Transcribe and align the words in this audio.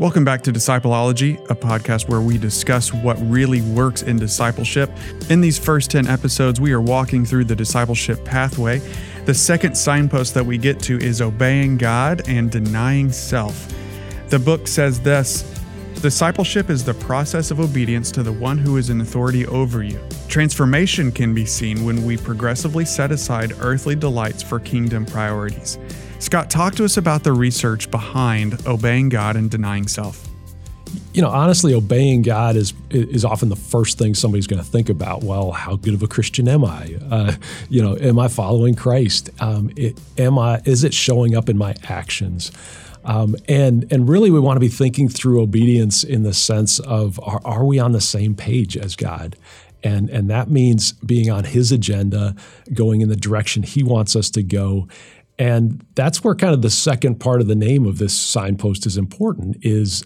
Welcome 0.00 0.24
back 0.24 0.40
to 0.44 0.50
Discipleology, 0.50 1.38
a 1.50 1.54
podcast 1.54 2.08
where 2.08 2.22
we 2.22 2.38
discuss 2.38 2.90
what 2.90 3.18
really 3.20 3.60
works 3.60 4.00
in 4.00 4.18
discipleship. 4.18 4.90
In 5.28 5.42
these 5.42 5.58
first 5.58 5.90
10 5.90 6.06
episodes, 6.06 6.58
we 6.58 6.72
are 6.72 6.80
walking 6.80 7.26
through 7.26 7.44
the 7.44 7.54
discipleship 7.54 8.24
pathway. 8.24 8.78
The 9.26 9.34
second 9.34 9.76
signpost 9.76 10.32
that 10.32 10.46
we 10.46 10.56
get 10.56 10.80
to 10.84 10.96
is 10.96 11.20
obeying 11.20 11.76
God 11.76 12.22
and 12.26 12.50
denying 12.50 13.12
self. 13.12 13.70
The 14.30 14.38
book 14.38 14.66
says 14.68 15.00
this 15.00 15.42
Discipleship 16.00 16.70
is 16.70 16.82
the 16.82 16.94
process 16.94 17.50
of 17.50 17.60
obedience 17.60 18.10
to 18.12 18.22
the 18.22 18.32
one 18.32 18.56
who 18.56 18.78
is 18.78 18.88
in 18.88 19.02
authority 19.02 19.46
over 19.48 19.82
you. 19.82 20.00
Transformation 20.28 21.12
can 21.12 21.34
be 21.34 21.44
seen 21.44 21.84
when 21.84 22.06
we 22.06 22.16
progressively 22.16 22.86
set 22.86 23.12
aside 23.12 23.52
earthly 23.60 23.96
delights 23.96 24.42
for 24.42 24.60
kingdom 24.60 25.04
priorities. 25.04 25.78
Scott, 26.20 26.50
talk 26.50 26.74
to 26.74 26.84
us 26.84 26.98
about 26.98 27.24
the 27.24 27.32
research 27.32 27.90
behind 27.90 28.66
obeying 28.66 29.08
God 29.08 29.36
and 29.36 29.50
denying 29.50 29.88
self. 29.88 30.28
You 31.14 31.22
know, 31.22 31.30
honestly, 31.30 31.72
obeying 31.72 32.20
God 32.20 32.56
is 32.56 32.74
is 32.90 33.24
often 33.24 33.48
the 33.48 33.56
first 33.56 33.96
thing 33.96 34.14
somebody's 34.14 34.46
going 34.46 34.62
to 34.62 34.68
think 34.68 34.90
about. 34.90 35.24
Well, 35.24 35.50
how 35.50 35.76
good 35.76 35.94
of 35.94 36.02
a 36.02 36.06
Christian 36.06 36.46
am 36.46 36.62
I? 36.62 36.94
Uh, 37.10 37.32
you 37.70 37.82
know, 37.82 37.96
am 37.96 38.18
I 38.18 38.28
following 38.28 38.74
Christ? 38.74 39.30
Um, 39.40 39.70
it, 39.76 39.98
am 40.18 40.38
I? 40.38 40.60
Is 40.66 40.84
it 40.84 40.92
showing 40.92 41.34
up 41.34 41.48
in 41.48 41.56
my 41.56 41.74
actions? 41.84 42.52
Um, 43.02 43.34
and 43.48 43.90
and 43.90 44.06
really, 44.06 44.30
we 44.30 44.40
want 44.40 44.56
to 44.56 44.60
be 44.60 44.68
thinking 44.68 45.08
through 45.08 45.40
obedience 45.40 46.04
in 46.04 46.22
the 46.22 46.34
sense 46.34 46.80
of 46.80 47.18
are, 47.20 47.40
are 47.46 47.64
we 47.64 47.78
on 47.78 47.92
the 47.92 48.00
same 48.00 48.34
page 48.34 48.76
as 48.76 48.94
God? 48.94 49.36
And 49.82 50.10
and 50.10 50.28
that 50.28 50.50
means 50.50 50.92
being 50.92 51.30
on 51.30 51.44
His 51.44 51.72
agenda, 51.72 52.34
going 52.74 53.00
in 53.00 53.08
the 53.08 53.16
direction 53.16 53.62
He 53.62 53.82
wants 53.82 54.14
us 54.14 54.28
to 54.30 54.42
go, 54.42 54.86
and 55.40 55.82
that's 55.94 56.22
where 56.22 56.34
kind 56.34 56.52
of 56.52 56.60
the 56.60 56.68
second 56.68 57.18
part 57.18 57.40
of 57.40 57.46
the 57.46 57.56
name 57.56 57.86
of 57.86 57.96
this 57.96 58.12
signpost 58.12 58.84
is 58.84 58.98
important 58.98 59.56
is 59.62 60.04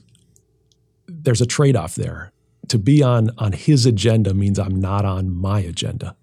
there's 1.08 1.40
a 1.40 1.46
trade-off 1.46 1.96
there. 1.96 2.30
To 2.68 2.78
be 2.78 3.02
on 3.02 3.30
on 3.36 3.50
his 3.50 3.84
agenda 3.84 4.32
means 4.32 4.60
I'm 4.60 4.80
not 4.80 5.04
on 5.04 5.34
my 5.34 5.58
agenda. 5.58 6.16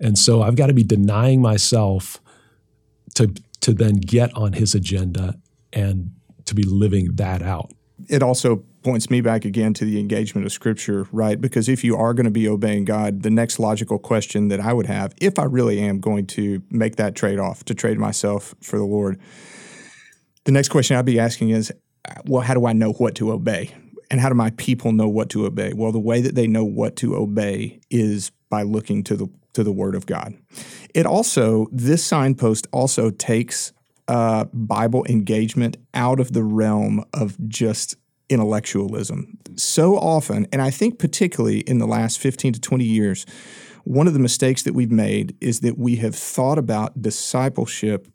And 0.00 0.18
so 0.18 0.40
I've 0.40 0.56
got 0.56 0.68
to 0.68 0.72
be 0.72 0.82
denying 0.82 1.42
myself 1.42 2.22
to 3.16 3.34
to 3.60 3.74
then 3.74 3.96
get 3.96 4.34
on 4.34 4.54
his 4.54 4.74
agenda 4.74 5.38
and 5.74 6.12
to 6.46 6.54
be 6.54 6.62
living 6.62 7.16
that 7.16 7.42
out. 7.42 7.70
It 8.08 8.22
also 8.22 8.64
points 8.82 9.10
me 9.10 9.20
back 9.20 9.44
again 9.44 9.74
to 9.74 9.84
the 9.84 9.98
engagement 9.98 10.46
of 10.46 10.52
Scripture, 10.52 11.06
right? 11.12 11.40
Because 11.40 11.68
if 11.68 11.84
you 11.84 11.96
are 11.96 12.14
going 12.14 12.24
to 12.24 12.30
be 12.30 12.48
obeying 12.48 12.84
God, 12.84 13.22
the 13.22 13.30
next 13.30 13.58
logical 13.58 13.98
question 13.98 14.48
that 14.48 14.60
I 14.60 14.72
would 14.72 14.86
have, 14.86 15.14
if 15.20 15.38
I 15.38 15.44
really 15.44 15.80
am 15.80 16.00
going 16.00 16.26
to 16.28 16.62
make 16.70 16.96
that 16.96 17.14
trade 17.14 17.38
off, 17.38 17.64
to 17.64 17.74
trade 17.74 17.98
myself 17.98 18.54
for 18.62 18.78
the 18.78 18.84
Lord, 18.84 19.18
the 20.44 20.52
next 20.52 20.68
question 20.68 20.96
I'd 20.96 21.04
be 21.04 21.18
asking 21.18 21.50
is, 21.50 21.72
well, 22.24 22.42
how 22.42 22.54
do 22.54 22.66
I 22.66 22.72
know 22.72 22.92
what 22.92 23.14
to 23.16 23.32
obey? 23.32 23.74
And 24.10 24.20
how 24.20 24.28
do 24.28 24.34
my 24.34 24.50
people 24.50 24.92
know 24.92 25.08
what 25.08 25.28
to 25.30 25.44
obey? 25.44 25.72
Well, 25.74 25.92
the 25.92 25.98
way 25.98 26.22
that 26.22 26.34
they 26.34 26.46
know 26.46 26.64
what 26.64 26.96
to 26.96 27.14
obey 27.14 27.80
is 27.90 28.30
by 28.48 28.62
looking 28.62 29.04
to 29.04 29.16
the 29.16 29.28
to 29.54 29.64
the 29.64 29.72
Word 29.72 29.94
of 29.94 30.06
God. 30.06 30.34
It 30.94 31.04
also 31.04 31.66
this 31.72 32.04
signpost 32.04 32.66
also 32.72 33.10
takes 33.10 33.72
uh, 34.06 34.44
Bible 34.52 35.04
engagement 35.08 35.76
out 35.92 36.20
of 36.20 36.32
the 36.32 36.42
realm 36.42 37.04
of 37.12 37.36
just 37.48 37.96
intellectualism. 38.28 39.38
So 39.56 39.96
often, 39.96 40.46
and 40.52 40.62
I 40.62 40.70
think 40.70 40.98
particularly 40.98 41.60
in 41.60 41.78
the 41.78 41.86
last 41.86 42.18
15 42.18 42.54
to 42.54 42.60
20 42.60 42.84
years, 42.84 43.26
one 43.84 44.06
of 44.06 44.12
the 44.12 44.20
mistakes 44.20 44.62
that 44.62 44.74
we've 44.74 44.90
made 44.90 45.36
is 45.40 45.60
that 45.60 45.78
we 45.78 45.96
have 45.96 46.14
thought 46.14 46.58
about 46.58 47.00
discipleship 47.00 48.06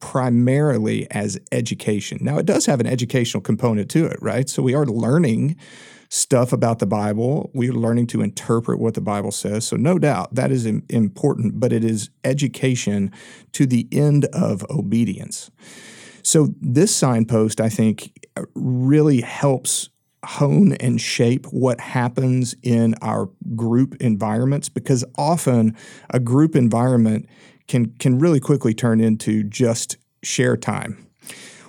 primarily 0.00 1.08
as 1.12 1.38
education. 1.52 2.18
Now, 2.20 2.38
it 2.38 2.46
does 2.46 2.66
have 2.66 2.80
an 2.80 2.88
educational 2.88 3.40
component 3.40 3.88
to 3.92 4.04
it, 4.04 4.20
right? 4.20 4.48
So 4.48 4.60
we 4.60 4.74
are 4.74 4.84
learning 4.84 5.56
stuff 6.08 6.52
about 6.52 6.80
the 6.80 6.86
Bible. 6.86 7.50
We're 7.54 7.72
learning 7.72 8.08
to 8.08 8.20
interpret 8.20 8.80
what 8.80 8.94
the 8.94 9.00
Bible 9.00 9.30
says. 9.30 9.64
So, 9.64 9.76
no 9.76 9.98
doubt 9.98 10.34
that 10.34 10.50
is 10.50 10.66
important, 10.66 11.60
but 11.60 11.72
it 11.72 11.84
is 11.84 12.10
education 12.24 13.12
to 13.52 13.64
the 13.64 13.86
end 13.92 14.24
of 14.26 14.66
obedience. 14.68 15.50
So, 16.22 16.54
this 16.60 16.94
signpost, 16.94 17.60
I 17.60 17.68
think, 17.68 18.26
really 18.54 19.20
helps 19.20 19.88
hone 20.24 20.74
and 20.74 21.00
shape 21.00 21.46
what 21.46 21.80
happens 21.80 22.54
in 22.62 22.94
our 23.02 23.28
group 23.56 23.96
environments 23.96 24.68
because 24.68 25.04
often 25.18 25.76
a 26.10 26.20
group 26.20 26.54
environment 26.54 27.28
can 27.66 27.92
can 27.98 28.18
really 28.18 28.38
quickly 28.38 28.72
turn 28.72 29.00
into 29.00 29.42
just 29.42 29.96
share 30.22 30.56
time 30.56 31.08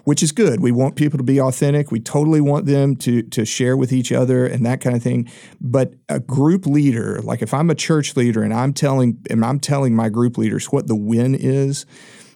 which 0.03 0.21
is 0.21 0.31
good. 0.31 0.59
We 0.59 0.71
want 0.71 0.95
people 0.95 1.17
to 1.17 1.23
be 1.23 1.39
authentic. 1.39 1.89
We 1.91 1.99
totally 1.99 2.41
want 2.41 2.65
them 2.65 2.95
to 2.97 3.23
to 3.23 3.45
share 3.45 3.77
with 3.77 3.93
each 3.93 4.11
other 4.11 4.45
and 4.45 4.65
that 4.65 4.81
kind 4.81 4.95
of 4.95 5.01
thing. 5.01 5.29
But 5.61 5.93
a 6.09 6.19
group 6.19 6.65
leader 6.65 7.19
like 7.21 7.41
if 7.41 7.53
I'm 7.53 7.69
a 7.69 7.75
church 7.75 8.15
leader 8.15 8.43
and 8.43 8.53
I'm 8.53 8.73
telling 8.73 9.23
and 9.29 9.43
I'm 9.43 9.59
telling 9.59 9.95
my 9.95 10.09
group 10.09 10.37
leaders 10.37 10.67
what 10.67 10.87
the 10.87 10.95
win 10.95 11.35
is 11.35 11.85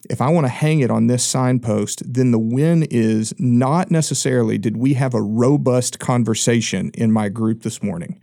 if 0.09 0.21
I 0.21 0.29
want 0.29 0.45
to 0.45 0.51
hang 0.51 0.79
it 0.79 0.91
on 0.91 1.07
this 1.07 1.23
signpost, 1.23 2.01
then 2.11 2.31
the 2.31 2.39
win 2.39 2.83
is 2.89 3.33
not 3.37 3.91
necessarily 3.91 4.57
did 4.57 4.77
we 4.77 4.93
have 4.95 5.13
a 5.13 5.21
robust 5.21 5.99
conversation 5.99 6.91
in 6.93 7.11
my 7.11 7.29
group 7.29 7.63
this 7.63 7.81
morning. 7.83 8.19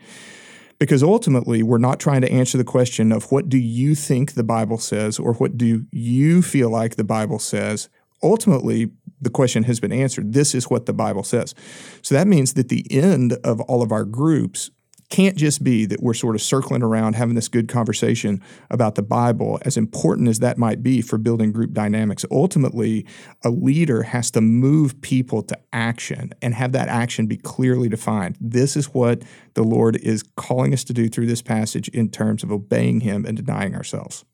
Because 0.78 1.02
ultimately, 1.02 1.62
we're 1.62 1.78
not 1.78 2.00
trying 2.00 2.20
to 2.22 2.32
answer 2.32 2.58
the 2.58 2.64
question 2.64 3.12
of 3.12 3.30
what 3.30 3.48
do 3.48 3.58
you 3.58 3.94
think 3.94 4.32
the 4.32 4.42
Bible 4.42 4.78
says 4.78 5.18
or 5.18 5.34
what 5.34 5.56
do 5.56 5.86
you 5.92 6.42
feel 6.42 6.68
like 6.68 6.96
the 6.96 7.04
Bible 7.04 7.38
says. 7.38 7.88
Ultimately, 8.22 8.90
the 9.20 9.30
question 9.30 9.62
has 9.64 9.80
been 9.80 9.92
answered. 9.92 10.32
This 10.32 10.54
is 10.54 10.68
what 10.68 10.86
the 10.86 10.92
Bible 10.92 11.22
says. 11.22 11.54
So 12.02 12.14
that 12.14 12.26
means 12.26 12.54
that 12.54 12.68
the 12.68 12.86
end 12.90 13.34
of 13.44 13.60
all 13.62 13.82
of 13.82 13.92
our 13.92 14.04
groups 14.04 14.70
can't 15.10 15.37
just 15.37 15.62
be 15.62 15.87
that 15.87 16.03
we're 16.03 16.15
sort 16.15 16.34
of 16.34 16.42
circling 16.42 16.82
around 16.82 17.15
having 17.15 17.34
this 17.34 17.48
good 17.48 17.69
conversation 17.69 18.42
about 18.70 18.94
the 18.94 19.03
Bible, 19.03 19.59
as 19.62 19.76
important 19.76 20.28
as 20.28 20.38
that 20.41 20.59
might 20.59 20.82
be 20.82 21.03
for 21.03 21.19
building 21.19 21.53
group 21.53 21.72
dynamics. 21.72 22.25
Ultimately, 22.31 23.06
a 23.44 23.50
leader 23.50 24.04
has 24.04 24.31
to 24.32 24.41
move 24.41 25.00
people 25.00 25.43
to 25.43 25.59
action 25.72 26.32
and 26.43 26.54
have 26.54 26.72
that 26.72 26.88
action 26.88 27.26
be 27.26 27.37
clearly 27.37 27.88
defined. 27.88 28.37
This 28.41 28.76
is 28.76 28.87
what 28.87 29.22
the 29.54 29.62
Lord 29.62 29.97
is 29.97 30.22
calling 30.37 30.72
us 30.72 30.84
to 30.84 30.93
do 30.93 31.09
through 31.09 31.26
this 31.26 31.43
passage 31.43 31.88
in 31.88 32.09
terms 32.09 32.43
of 32.43 32.50
obeying 32.50 33.00
Him 33.00 33.25
and 33.25 33.37
denying 33.37 33.75
ourselves 33.75 34.25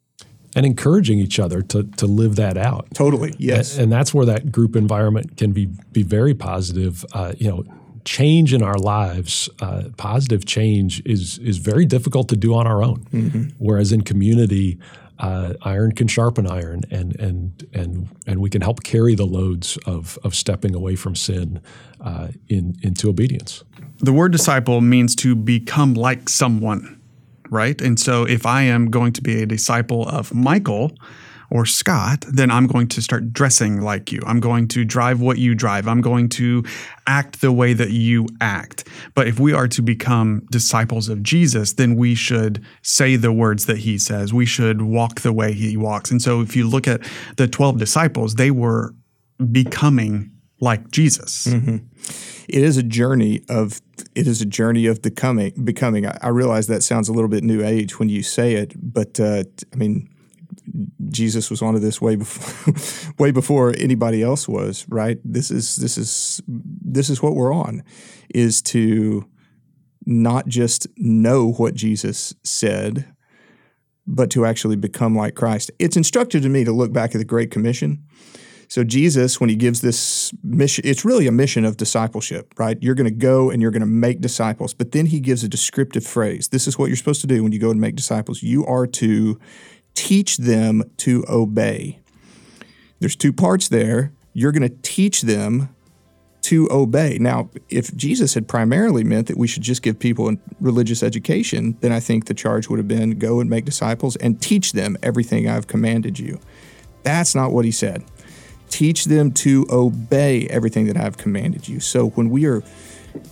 and 0.56 0.66
encouraging 0.66 1.19
each 1.19 1.38
other 1.38 1.62
to 1.62 1.84
to 1.84 2.06
live 2.06 2.36
that 2.36 2.56
out. 2.56 2.88
Totally, 2.94 3.34
yes. 3.38 3.75
And, 3.75 3.84
and 3.84 3.92
that's 3.92 4.12
where 4.12 4.26
that 4.26 4.50
group 4.50 4.76
environment 4.76 5.36
can 5.36 5.53
be 5.53 5.66
be 5.92 6.03
very 6.03 6.34
positive. 6.34 7.04
Uh, 7.12 7.32
you 7.38 7.48
know, 7.48 7.64
change 8.04 8.52
in 8.52 8.62
our 8.62 8.78
lives, 8.78 9.48
uh, 9.60 9.84
positive 9.96 10.44
change, 10.44 11.02
is 11.04 11.38
is 11.38 11.58
very 11.58 11.84
difficult 11.84 12.28
to 12.28 12.36
do 12.36 12.54
on 12.54 12.66
our 12.66 12.82
own. 12.82 13.06
Mm-hmm. 13.12 13.48
Whereas 13.58 13.92
in 13.92 14.02
community, 14.02 14.78
uh, 15.18 15.54
iron 15.62 15.92
can 15.92 16.08
sharpen 16.08 16.46
iron, 16.46 16.82
and 16.90 17.18
and 17.20 17.66
and 17.72 18.08
and 18.26 18.40
we 18.40 18.50
can 18.50 18.62
help 18.62 18.82
carry 18.82 19.14
the 19.14 19.26
loads 19.26 19.78
of 19.86 20.18
of 20.24 20.34
stepping 20.34 20.74
away 20.74 20.96
from 20.96 21.14
sin 21.14 21.60
uh, 22.00 22.28
in 22.48 22.76
into 22.82 23.08
obedience. 23.08 23.62
The 23.98 24.12
word 24.12 24.32
disciple 24.32 24.80
means 24.80 25.14
to 25.16 25.34
become 25.34 25.94
like 25.94 26.28
someone, 26.28 27.00
right? 27.50 27.80
And 27.82 28.00
so, 28.00 28.24
if 28.24 28.46
I 28.46 28.62
am 28.62 28.90
going 28.90 29.12
to 29.12 29.22
be 29.22 29.42
a 29.42 29.46
disciple 29.46 30.08
of 30.08 30.34
Michael 30.34 30.92
or 31.50 31.66
Scott, 31.66 32.24
then 32.32 32.50
I'm 32.50 32.66
going 32.66 32.88
to 32.88 33.02
start 33.02 33.32
dressing 33.32 33.80
like 33.80 34.12
you. 34.12 34.20
I'm 34.24 34.40
going 34.40 34.68
to 34.68 34.84
drive 34.84 35.20
what 35.20 35.38
you 35.38 35.54
drive. 35.54 35.88
I'm 35.88 36.00
going 36.00 36.28
to 36.30 36.64
act 37.06 37.40
the 37.40 37.50
way 37.50 37.72
that 37.72 37.90
you 37.90 38.28
act. 38.40 38.86
But 39.14 39.26
if 39.26 39.40
we 39.40 39.52
are 39.52 39.66
to 39.68 39.82
become 39.82 40.46
disciples 40.50 41.08
of 41.08 41.22
Jesus, 41.22 41.72
then 41.72 41.96
we 41.96 42.14
should 42.14 42.64
say 42.82 43.16
the 43.16 43.32
words 43.32 43.66
that 43.66 43.78
he 43.78 43.98
says. 43.98 44.32
We 44.32 44.46
should 44.46 44.82
walk 44.82 45.20
the 45.20 45.32
way 45.32 45.52
he 45.52 45.76
walks. 45.76 46.10
And 46.10 46.22
so 46.22 46.40
if 46.40 46.54
you 46.54 46.68
look 46.68 46.86
at 46.86 47.02
the 47.36 47.48
12 47.48 47.78
disciples, 47.78 48.36
they 48.36 48.50
were 48.50 48.94
becoming 49.50 50.30
like 50.60 50.90
Jesus. 50.90 51.46
Mm-hmm. 51.46 51.78
It 52.48 52.62
is 52.62 52.76
a 52.76 52.82
journey 52.82 53.42
of 53.48 53.80
it 54.14 54.26
is 54.26 54.41
a 54.41 54.46
journey 54.46 54.86
of 54.86 55.03
becoming 55.03 55.53
becoming. 55.64 56.06
I, 56.06 56.18
I, 56.20 56.28
realize 56.28 56.66
that 56.66 56.82
sounds 56.82 57.08
a 57.08 57.12
little 57.12 57.28
bit 57.28 57.44
new 57.44 57.64
age 57.64 57.98
when 57.98 58.08
you 58.08 58.22
say 58.22 58.54
it, 58.54 58.74
but 58.76 59.20
uh, 59.20 59.44
I 59.72 59.76
mean 59.76 60.08
Jesus 61.08 61.50
was 61.50 61.62
onto 61.62 61.78
this 61.78 62.00
way 62.00 62.16
before, 62.16 62.74
way 63.18 63.30
before 63.30 63.74
anybody 63.78 64.22
else 64.22 64.48
was. 64.48 64.86
Right? 64.88 65.18
This 65.24 65.50
is 65.50 65.76
this 65.76 65.98
is 65.98 66.41
this 66.47 67.10
is 67.10 67.22
what 67.22 67.34
we're 67.34 67.52
on, 67.52 67.82
is 68.34 68.62
to 68.62 69.28
not 70.06 70.48
just 70.48 70.86
know 70.97 71.52
what 71.52 71.74
Jesus 71.74 72.34
said, 72.44 73.14
but 74.06 74.30
to 74.30 74.44
actually 74.44 74.76
become 74.76 75.14
like 75.14 75.34
Christ. 75.34 75.70
It's 75.78 75.97
instructive 75.97 76.42
to 76.42 76.48
me 76.48 76.64
to 76.64 76.72
look 76.72 76.92
back 76.92 77.14
at 77.14 77.18
the 77.18 77.24
Great 77.24 77.50
Commission. 77.50 78.04
So 78.70 78.84
Jesus, 78.84 79.41
when 79.41 79.50
he 79.50 79.56
gives 79.56 79.80
this 79.80 80.32
mission, 80.44 80.84
it's 80.86 81.04
really 81.04 81.26
a 81.26 81.32
mission 81.32 81.64
of 81.64 81.76
discipleship, 81.76 82.54
right? 82.56 82.78
You're 82.80 82.94
going 82.94 83.10
to 83.10 83.10
go 83.10 83.50
and 83.50 83.60
you're 83.60 83.72
going 83.72 83.80
to 83.80 83.86
make 83.86 84.20
disciples, 84.20 84.74
but 84.74 84.92
then 84.92 85.06
he 85.06 85.18
gives 85.18 85.42
a 85.42 85.48
descriptive 85.48 86.06
phrase. 86.06 86.48
This 86.48 86.68
is 86.68 86.78
what 86.78 86.86
you're 86.86 86.96
supposed 86.96 87.20
to 87.22 87.26
do 87.26 87.42
when 87.42 87.50
you 87.50 87.58
go 87.58 87.72
and 87.72 87.80
make 87.80 87.96
disciples. 87.96 88.44
You 88.44 88.64
are 88.66 88.86
to 88.86 89.41
teach 90.00 90.38
them 90.38 90.82
to 90.97 91.22
obey. 91.28 91.98
There's 93.00 93.14
two 93.14 93.34
parts 93.34 93.68
there. 93.68 94.12
You're 94.32 94.50
going 94.50 94.62
to 94.62 94.74
teach 94.80 95.20
them 95.20 95.68
to 96.42 96.68
obey. 96.70 97.18
Now, 97.20 97.50
if 97.68 97.94
Jesus 97.94 98.32
had 98.32 98.48
primarily 98.48 99.04
meant 99.04 99.26
that 99.26 99.36
we 99.36 99.47
should 99.47 99.62
just 99.62 99.82
give 99.82 99.98
people 99.98 100.34
religious 100.58 101.02
education, 101.02 101.76
then 101.80 101.92
I 101.92 102.00
think 102.00 102.24
the 102.24 102.34
charge 102.34 102.66
would 102.70 102.78
have 102.78 102.88
been 102.88 103.18
go 103.18 103.41
and 103.41 103.50
make 103.50 103.66
disciples 103.66 104.16
and 104.16 104.41
teach 104.41 104.72
them 104.72 104.97
everything 105.02 105.50
I've 105.50 105.66
commanded 105.66 106.18
you. 106.18 106.41
That's 107.03 107.34
not 107.34 107.53
what 107.53 107.66
he 107.66 107.70
said. 107.70 108.03
Teach 108.70 109.04
them 109.04 109.32
to 109.32 109.66
obey 109.68 110.46
everything 110.46 110.86
that 110.86 110.96
I've 110.96 111.18
commanded 111.18 111.68
you. 111.68 111.78
So 111.78 112.08
when 112.10 112.30
we 112.30 112.46
are 112.46 112.62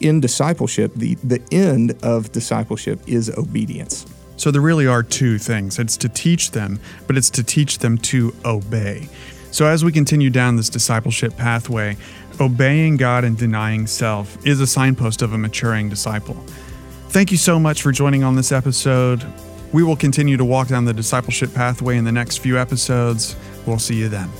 in 0.00 0.21
discipleship, 0.21 0.93
the, 0.94 1.14
the 1.25 1.43
end 1.50 1.97
of 2.03 2.31
discipleship 2.31 3.00
is 3.06 3.31
obedience. 3.31 4.05
So 4.38 4.50
there 4.50 4.62
really 4.62 4.87
are 4.87 5.02
two 5.02 5.37
things 5.37 5.79
it's 5.79 5.96
to 5.99 6.08
teach 6.08 6.52
them, 6.52 6.81
but 7.06 7.19
it's 7.19 7.29
to 7.31 7.43
teach 7.43 7.79
them 7.79 7.99
to 7.99 8.35
obey. 8.44 9.08
So 9.50 9.67
as 9.67 9.85
we 9.85 9.93
continue 9.93 10.31
down 10.31 10.56
this 10.56 10.70
discipleship 10.70 11.37
pathway, 11.37 11.96
obeying 12.40 12.96
God 12.96 13.25
and 13.25 13.37
denying 13.37 13.87
self 13.87 14.38
is 14.46 14.61
a 14.61 14.67
signpost 14.67 15.23
of 15.23 15.32
a 15.32 15.38
maturing 15.38 15.88
disciple. 15.88 16.37
Thank 17.08 17.32
you 17.32 17.38
so 17.38 17.58
much 17.58 17.82
for 17.82 17.90
joining 17.90 18.23
on 18.23 18.37
this 18.37 18.52
episode. 18.52 19.26
We 19.73 19.82
will 19.82 19.96
continue 19.96 20.37
to 20.37 20.44
walk 20.44 20.69
down 20.69 20.85
the 20.85 20.94
discipleship 20.94 21.52
pathway 21.52 21.96
in 21.96 22.05
the 22.05 22.12
next 22.12 22.38
few 22.38 22.58
episodes. 22.58 23.37
We'll 23.67 23.79
see 23.79 23.96
you 23.96 24.08
then. 24.08 24.31